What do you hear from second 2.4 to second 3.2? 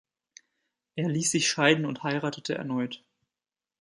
erneut.